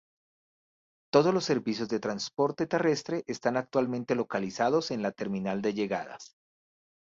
[1.13, 6.33] Todos los servicios de transporte terrestre están actualmente localizados en la terminal de llegadas.